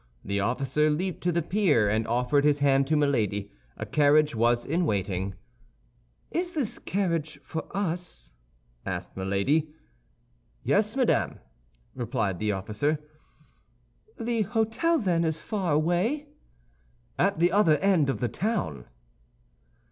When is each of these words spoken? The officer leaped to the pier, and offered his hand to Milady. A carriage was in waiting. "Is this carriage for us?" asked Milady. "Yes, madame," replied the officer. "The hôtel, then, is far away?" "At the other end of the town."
The 0.25 0.39
officer 0.39 0.89
leaped 0.89 1.21
to 1.21 1.31
the 1.31 1.43
pier, 1.43 1.87
and 1.87 2.07
offered 2.07 2.43
his 2.43 2.57
hand 2.57 2.87
to 2.87 2.95
Milady. 2.95 3.51
A 3.77 3.85
carriage 3.85 4.33
was 4.33 4.65
in 4.65 4.87
waiting. 4.87 5.35
"Is 6.31 6.53
this 6.53 6.79
carriage 6.79 7.39
for 7.43 7.65
us?" 7.77 8.31
asked 8.83 9.15
Milady. 9.15 9.69
"Yes, 10.63 10.95
madame," 10.95 11.37
replied 11.93 12.39
the 12.39 12.51
officer. 12.51 12.97
"The 14.19 14.45
hôtel, 14.45 15.03
then, 15.03 15.23
is 15.23 15.39
far 15.39 15.73
away?" 15.73 16.29
"At 17.19 17.37
the 17.37 17.51
other 17.51 17.77
end 17.77 18.09
of 18.09 18.17
the 18.17 18.27
town." 18.27 18.85